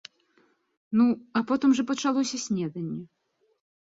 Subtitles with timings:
[1.01, 1.05] Ну,
[1.39, 3.01] а потым жа пачалося снеданне.